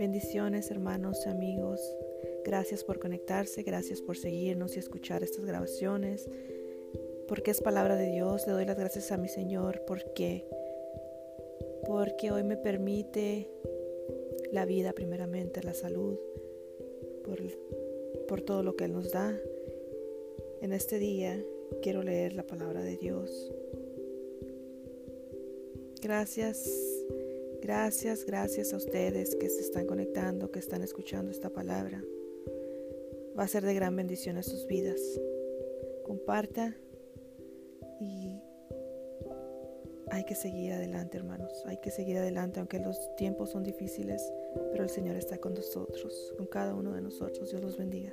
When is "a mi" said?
9.12-9.28